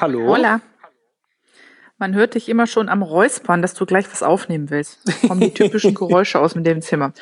[0.00, 0.28] Hallo.
[0.28, 0.62] Hola.
[1.98, 5.00] Man hört dich immer schon am Räuspern, dass du gleich was aufnehmen willst.
[5.28, 7.12] Kommen die typischen Geräusche aus mit dem Zimmer.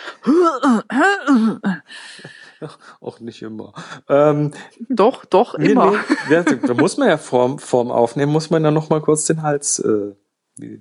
[3.00, 3.72] Auch nicht immer.
[4.08, 4.52] Ähm,
[4.88, 5.90] doch, doch, nee, immer.
[6.28, 9.24] Nee, ja, da muss man ja vorm, vorm Aufnehmen, muss man dann noch mal kurz
[9.24, 10.14] den Hals äh,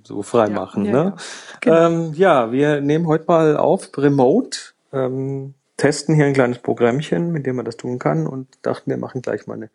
[0.04, 0.84] so frei machen.
[0.84, 0.98] Ja, ne?
[0.98, 1.16] Ja.
[1.60, 1.86] Genau.
[1.86, 4.56] Ähm, ja, wir nehmen heute mal auf remote,
[4.92, 8.98] ähm, testen hier ein kleines Programmchen, mit dem man das tun kann und dachten, wir
[8.98, 9.70] machen gleich mal eine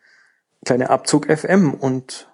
[0.64, 2.28] kleine Abzug FM und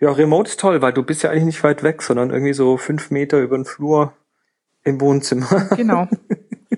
[0.00, 2.76] ja, Remote ist toll, weil du bist ja eigentlich nicht weit weg, sondern irgendwie so
[2.76, 4.12] fünf Meter über den Flur
[4.82, 5.68] im Wohnzimmer.
[5.76, 6.08] Genau.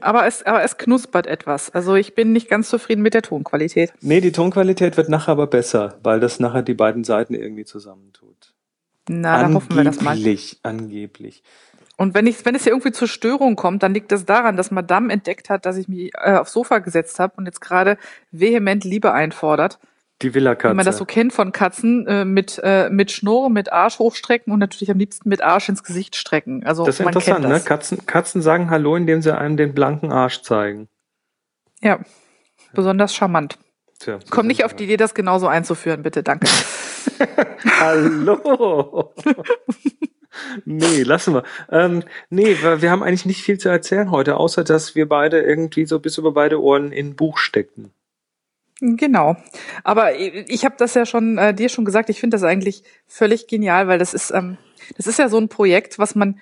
[0.03, 1.71] Aber es, aber es knuspert etwas.
[1.71, 3.95] Also ich bin nicht ganz zufrieden mit der Tonqualität.
[4.03, 8.55] Nee, die Tonqualität wird nachher aber besser, weil das nachher die beiden Seiten irgendwie zusammentut.
[9.09, 10.11] Na, da hoffen wir das mal.
[10.11, 11.43] Angeblich, angeblich.
[11.97, 14.71] Und wenn ich, wenn es hier irgendwie zur Störung kommt, dann liegt das daran, dass
[14.71, 17.97] Madame entdeckt hat, dass ich mich äh, aufs Sofa gesetzt habe und jetzt gerade
[18.31, 19.79] vehement Liebe einfordert.
[20.23, 20.73] Die Villa-Katze.
[20.73, 24.53] Wie man das so kennt von Katzen, äh, mit, äh, mit Schnurren, mit Arsch hochstrecken
[24.53, 26.65] und natürlich am liebsten mit Arsch ins Gesicht strecken.
[26.65, 27.63] Also das ist man interessant, kennt das.
[27.63, 27.69] ne?
[27.69, 30.89] Katzen, Katzen sagen Hallo, indem sie einem den blanken Arsch zeigen.
[31.83, 32.01] Ja,
[32.73, 33.59] besonders charmant.
[33.99, 36.47] Tja, Komm nicht auf die Idee, das genauso einzuführen, bitte, danke.
[37.81, 39.15] Hallo.
[40.65, 41.43] nee, lassen wir.
[41.71, 45.87] Ähm, nee, wir haben eigentlich nicht viel zu erzählen heute, außer dass wir beide irgendwie
[45.87, 47.93] so bis über beide Ohren in Buch steckten.
[48.81, 49.37] Genau.
[49.85, 53.47] Aber ich habe das ja schon äh, dir schon gesagt, ich finde das eigentlich völlig
[53.47, 54.59] genial, weil das ist, ähm,
[54.97, 56.39] das ist ja so ein Projekt, was man,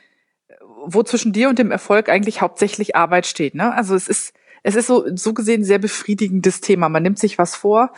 [0.85, 3.55] wo zwischen dir und dem Erfolg eigentlich hauptsächlich Arbeit steht.
[3.55, 3.73] Ne?
[3.73, 6.89] Also es ist, es ist so, so gesehen sehr befriedigendes Thema.
[6.89, 7.93] Man nimmt sich was vor,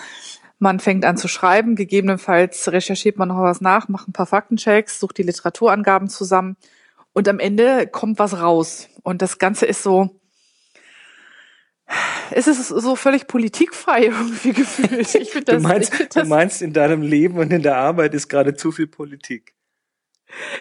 [0.58, 5.00] man fängt an zu schreiben, gegebenenfalls recherchiert man noch was nach, macht ein paar Faktenchecks,
[5.00, 6.56] sucht die Literaturangaben zusammen
[7.12, 8.88] und am Ende kommt was raus.
[9.02, 10.10] Und das Ganze ist so,
[12.30, 15.14] es ist so völlig politikfrei irgendwie gefühlt.
[15.14, 18.14] Ich das, du, meinst, ich das, du meinst, in deinem Leben und in der Arbeit
[18.14, 19.54] ist gerade zu viel Politik.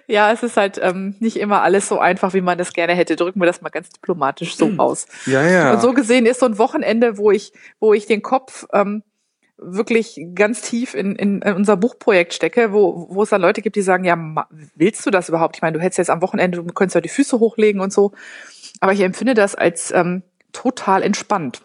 [0.08, 3.16] Ja, es ist halt ähm, nicht immer alles so einfach, wie man das gerne hätte.
[3.16, 5.08] Drücken wir das mal ganz diplomatisch so aus.
[5.26, 5.74] Ja, ja.
[5.74, 9.04] Und so gesehen ist so ein Wochenende, wo ich, wo ich den Kopf ähm,
[9.58, 13.76] wirklich ganz tief in, in, in unser Buchprojekt stecke, wo, wo es dann Leute gibt,
[13.76, 14.18] die sagen, ja,
[14.76, 15.56] willst du das überhaupt?
[15.56, 18.12] Ich meine, du hättest jetzt am Wochenende, du könntest ja die Füße hochlegen und so.
[18.82, 20.24] Aber ich empfinde das als ähm,
[20.56, 21.62] total entspannt.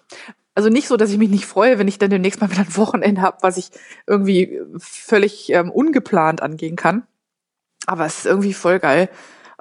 [0.55, 2.77] Also nicht so, dass ich mich nicht freue, wenn ich dann demnächst mal wieder ein
[2.77, 3.71] Wochenende habe, was ich
[4.07, 7.07] irgendwie völlig ähm, ungeplant angehen kann.
[7.87, 9.09] Aber es ist irgendwie voll geil.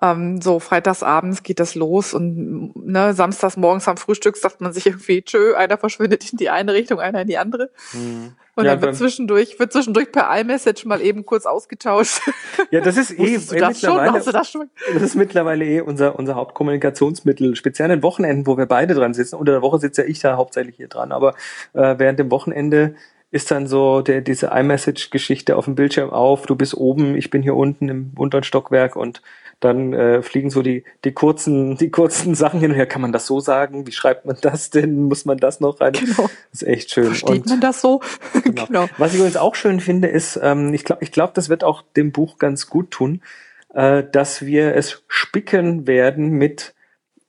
[0.01, 4.85] Ähm, so freitagsabends geht das los und ne, samstags morgens am Frühstück sagt man sich
[4.85, 7.69] irgendwie, tschö, einer verschwindet in die eine Richtung, einer in die andere.
[7.93, 8.33] Mhm.
[8.55, 12.21] Und ja, dann wird zwischendurch, wird zwischendurch per iMessage mal eben kurz ausgetauscht.
[12.71, 14.33] Ja, das ist eh, du das mittlerweile, schon?
[14.33, 14.69] Das schon?
[14.93, 17.55] Das ist mittlerweile eh unser, unser Hauptkommunikationsmittel.
[17.55, 19.35] Speziell an Wochenenden, wo wir beide dran sitzen.
[19.35, 21.13] Unter der Woche sitze ja ich da hauptsächlich hier dran.
[21.13, 21.35] Aber
[21.73, 22.95] äh, während dem Wochenende
[23.31, 26.45] ist dann so der, diese iMessage-Geschichte auf dem Bildschirm auf.
[26.45, 29.21] Du bist oben, ich bin hier unten im unteren Stockwerk und
[29.59, 32.87] dann äh, fliegen so die, die kurzen, die kurzen Sachen hin und her.
[32.87, 33.85] Kann man das so sagen?
[33.85, 35.03] Wie schreibt man das denn?
[35.03, 35.93] Muss man das noch rein?
[35.93, 36.29] Genau.
[36.51, 37.05] Das ist echt schön.
[37.05, 38.01] Versteht und, man das so?
[38.43, 38.65] genau.
[38.65, 38.89] genau.
[38.97, 41.83] Was ich übrigens auch schön finde, ist, ähm, ich glaube, ich glaube, das wird auch
[41.95, 43.21] dem Buch ganz gut tun,
[43.73, 46.73] äh, dass wir es spicken werden mit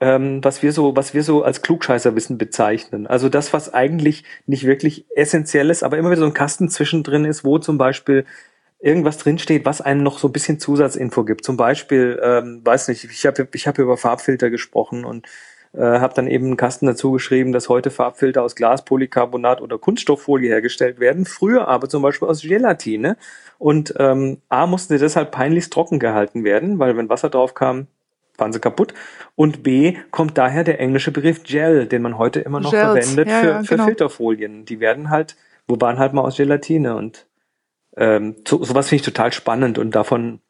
[0.00, 3.06] ähm, was wir so, was wir so als Klugscheißerwissen bezeichnen.
[3.06, 7.24] Also das, was eigentlich nicht wirklich essentiell ist, aber immer wieder so ein Kasten zwischendrin
[7.24, 8.24] ist, wo zum Beispiel
[8.80, 11.44] irgendwas drinsteht, was einem noch so ein bisschen Zusatzinfo gibt.
[11.44, 15.26] Zum Beispiel, ähm, weiß nicht, ich habe ich hab über Farbfilter gesprochen und
[15.74, 19.78] äh, habe dann eben einen Kasten dazu geschrieben, dass heute Farbfilter aus Glas, Polycarbonat oder
[19.78, 23.18] Kunststofffolie hergestellt werden, früher aber zum Beispiel aus Gelatine.
[23.58, 27.86] Und ähm, A mussten sie deshalb peinlichst trocken gehalten werden, weil wenn Wasser drauf kam,
[28.40, 28.94] waren sie kaputt.
[29.36, 33.06] Und B kommt daher der englische Begriff Gel, den man heute immer noch Gels.
[33.06, 33.84] verwendet ja, für, ja, für genau.
[33.86, 34.64] Filterfolien.
[34.64, 35.36] Die werden halt,
[35.68, 37.26] wo waren halt mal aus Gelatine und
[37.96, 40.40] ähm, so, sowas finde ich total spannend und davon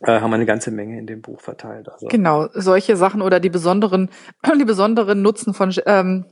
[0.00, 1.88] äh, haben wir eine ganze Menge in dem Buch verteilt.
[1.88, 2.06] Also.
[2.08, 4.10] Genau, solche Sachen oder die besonderen,
[4.58, 6.24] die besonderen Nutzen von, ähm,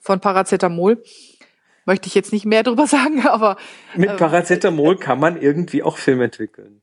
[0.00, 1.02] von Paracetamol
[1.86, 3.56] möchte ich jetzt nicht mehr drüber sagen, aber
[3.96, 6.82] mit ähm, Paracetamol kann man irgendwie auch Film entwickeln.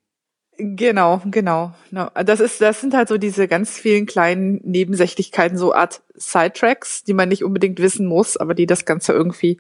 [0.63, 1.73] Genau, genau.
[2.13, 7.13] Das ist, das sind halt so diese ganz vielen kleinen Nebensächlichkeiten, so Art Sidetracks, die
[7.13, 9.57] man nicht unbedingt wissen muss, aber die das Ganze irgendwie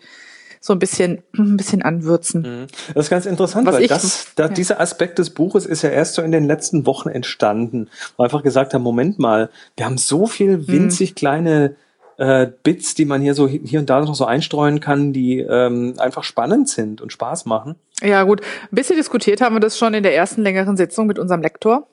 [0.59, 2.41] so ein bisschen, ein bisschen anwürzen.
[2.41, 2.67] Mhm.
[2.93, 4.49] Das ist ganz interessant, Was weil ich, das, da, ja.
[4.49, 8.43] dieser Aspekt des Buches ist ja erst so in den letzten Wochen entstanden, wo einfach
[8.43, 10.67] gesagt haben, Moment mal, wir haben so viel mhm.
[10.67, 11.75] winzig kleine
[12.17, 15.95] äh, Bits, die man hier so hier und da noch so einstreuen kann, die ähm,
[15.97, 17.75] einfach spannend sind und Spaß machen.
[18.01, 18.41] Ja, gut.
[18.41, 21.87] Ein bisschen diskutiert haben wir das schon in der ersten längeren Sitzung mit unserem Lektor.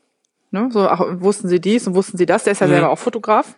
[0.50, 0.68] Ne?
[0.72, 2.44] So, ach, wussten Sie dies und wussten Sie das?
[2.44, 2.72] Der ist ja mhm.
[2.72, 3.56] selber auch Fotograf.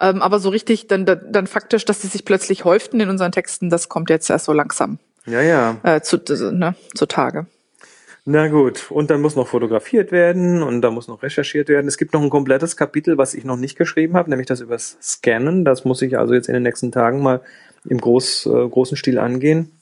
[0.00, 3.32] Ähm, aber so richtig, dann, dann, dann faktisch, dass sie sich plötzlich häuften in unseren
[3.32, 4.98] Texten, das kommt jetzt erst so langsam.
[5.26, 5.76] Ja, ja.
[5.82, 6.18] Äh, zu,
[6.52, 7.46] ne, zutage.
[8.24, 11.88] Na gut, und dann muss noch fotografiert werden und da muss noch recherchiert werden.
[11.88, 14.98] Es gibt noch ein komplettes Kapitel, was ich noch nicht geschrieben habe, nämlich das übers
[15.00, 15.64] Scannen.
[15.64, 17.40] Das muss ich also jetzt in den nächsten Tagen mal
[17.88, 19.72] im groß, äh, großen Stil angehen.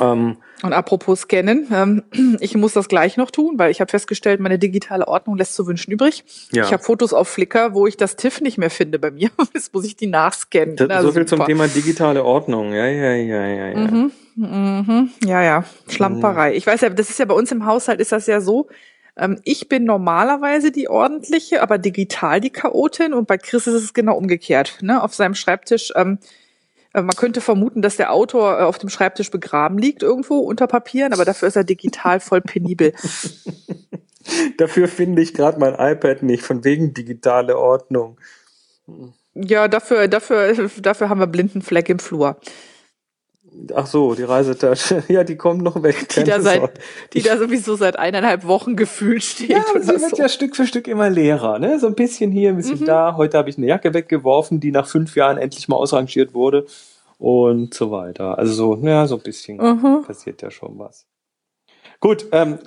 [0.00, 2.02] Ähm, und apropos Scannen, ähm,
[2.40, 5.66] ich muss das gleich noch tun, weil ich habe festgestellt, meine digitale Ordnung lässt zu
[5.66, 6.24] wünschen übrig.
[6.52, 6.64] Ja.
[6.64, 9.30] Ich habe Fotos auf Flickr, wo ich das TIFF nicht mehr finde bei mir.
[9.54, 10.76] Jetzt muss ich die nachscannen.
[10.76, 11.44] Das, also so viel super.
[11.44, 12.72] zum Thema digitale Ordnung.
[12.72, 13.76] Ja, ja, ja, ja, ja.
[13.76, 15.10] Mhm, mhm.
[15.24, 16.54] Ja, ja, Schlamperei.
[16.54, 18.68] Ich weiß ja, das ist ja bei uns im Haushalt ist das ja so.
[19.16, 23.94] Ähm, ich bin normalerweise die ordentliche, aber digital die Chaotin und bei Chris ist es
[23.94, 24.78] genau umgekehrt.
[24.82, 25.02] Ne?
[25.02, 26.18] Auf seinem Schreibtisch ähm,
[26.96, 30.66] äh, man könnte vermuten, dass der Autor äh, auf dem Schreibtisch begraben liegt irgendwo unter
[30.66, 32.92] Papieren, aber dafür ist er digital voll penibel.
[34.58, 38.18] dafür finde ich gerade mein iPad nicht, von wegen digitale Ordnung.
[39.34, 42.38] Ja, dafür, dafür, dafür haben wir blinden Fleck im Flur.
[43.74, 45.02] Ach so, die Reisetasche.
[45.08, 46.08] Ja, die kommt noch weg.
[46.10, 46.62] Die da, seit,
[47.12, 49.50] die da sowieso seit eineinhalb Wochen gefühlt steht.
[49.50, 50.16] Ja, aber sie wird so.
[50.16, 51.58] ja Stück für Stück immer leerer.
[51.58, 51.78] Ne?
[51.78, 52.86] So ein bisschen hier, ein bisschen mhm.
[52.86, 53.16] da.
[53.16, 56.66] Heute habe ich eine Jacke weggeworfen, die nach fünf Jahren endlich mal ausrangiert wurde
[57.18, 58.38] und so weiter.
[58.38, 60.02] Also so, ja, so ein bisschen mhm.
[60.06, 61.06] passiert ja schon was.
[62.00, 62.58] Gut, ähm,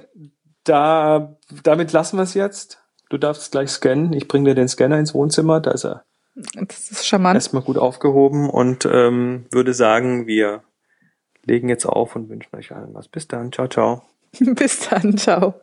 [0.64, 2.82] da, damit lassen wir es jetzt.
[3.10, 4.14] Du darfst gleich scannen.
[4.14, 5.60] Ich bringe dir den Scanner ins Wohnzimmer.
[5.60, 6.04] Da ist er.
[6.36, 7.36] Das ist charmant.
[7.36, 10.64] Erstmal gut aufgehoben und ähm, würde sagen, wir
[11.50, 13.08] legen jetzt auf und wünschen euch allen was.
[13.08, 13.52] Bis dann.
[13.52, 14.04] Ciao, ciao.
[14.40, 15.18] Bis dann.
[15.18, 15.56] Ciao.